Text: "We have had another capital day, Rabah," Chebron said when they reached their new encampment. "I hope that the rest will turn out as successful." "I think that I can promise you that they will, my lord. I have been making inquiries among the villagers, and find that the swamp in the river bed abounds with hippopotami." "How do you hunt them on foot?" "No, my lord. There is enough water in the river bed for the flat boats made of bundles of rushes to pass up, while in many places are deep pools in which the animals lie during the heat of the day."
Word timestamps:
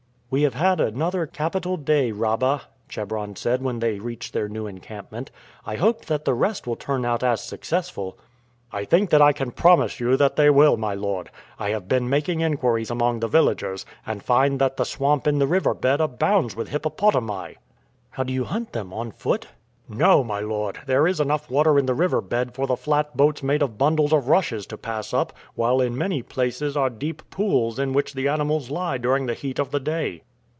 "We 0.33 0.43
have 0.43 0.53
had 0.53 0.79
another 0.79 1.27
capital 1.27 1.75
day, 1.75 2.13
Rabah," 2.13 2.61
Chebron 2.87 3.35
said 3.35 3.61
when 3.61 3.79
they 3.79 3.99
reached 3.99 4.31
their 4.31 4.47
new 4.47 4.65
encampment. 4.65 5.29
"I 5.65 5.75
hope 5.75 6.05
that 6.05 6.23
the 6.23 6.33
rest 6.33 6.65
will 6.65 6.77
turn 6.77 7.03
out 7.03 7.21
as 7.21 7.43
successful." 7.43 8.17
"I 8.71 8.85
think 8.85 9.09
that 9.09 9.21
I 9.21 9.33
can 9.33 9.51
promise 9.51 9.99
you 9.99 10.15
that 10.15 10.37
they 10.37 10.49
will, 10.49 10.77
my 10.77 10.93
lord. 10.93 11.29
I 11.59 11.71
have 11.71 11.89
been 11.89 12.07
making 12.09 12.39
inquiries 12.39 12.89
among 12.89 13.19
the 13.19 13.27
villagers, 13.27 13.85
and 14.07 14.23
find 14.23 14.57
that 14.61 14.77
the 14.77 14.85
swamp 14.85 15.27
in 15.27 15.37
the 15.37 15.47
river 15.47 15.73
bed 15.73 15.99
abounds 15.99 16.55
with 16.55 16.69
hippopotami." 16.69 17.57
"How 18.11 18.23
do 18.23 18.31
you 18.31 18.45
hunt 18.45 18.71
them 18.71 18.93
on 18.93 19.11
foot?" 19.11 19.47
"No, 19.89 20.23
my 20.23 20.39
lord. 20.39 20.79
There 20.87 21.05
is 21.05 21.19
enough 21.19 21.49
water 21.51 21.77
in 21.77 21.85
the 21.85 21.93
river 21.95 22.21
bed 22.21 22.55
for 22.55 22.65
the 22.65 22.77
flat 22.77 23.17
boats 23.17 23.43
made 23.43 23.61
of 23.61 23.77
bundles 23.77 24.13
of 24.13 24.29
rushes 24.29 24.65
to 24.67 24.77
pass 24.77 25.13
up, 25.13 25.33
while 25.55 25.81
in 25.81 25.97
many 25.97 26.21
places 26.21 26.77
are 26.77 26.89
deep 26.89 27.29
pools 27.29 27.77
in 27.77 27.91
which 27.91 28.13
the 28.13 28.29
animals 28.29 28.69
lie 28.71 28.97
during 28.97 29.25
the 29.25 29.33
heat 29.33 29.59
of 29.59 29.71
the 29.71 29.81
day." 29.81 30.21